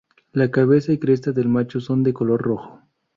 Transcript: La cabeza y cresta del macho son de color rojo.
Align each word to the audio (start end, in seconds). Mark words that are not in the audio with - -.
La 0.33 0.49
cabeza 0.49 0.91
y 0.91 0.97
cresta 0.97 1.31
del 1.31 1.47
macho 1.47 1.79
son 1.79 2.01
de 2.01 2.11
color 2.11 2.41
rojo. 2.41 2.81